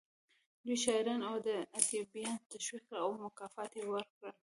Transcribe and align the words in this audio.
دوی 0.65 0.77
شاعران 0.83 1.21
او 1.29 1.35
ادیبان 1.79 2.37
تشویق 2.51 2.83
کړل 2.87 2.97
او 3.03 3.09
مکافات 3.25 3.71
یې 3.77 3.83
ورکړل 3.93 4.33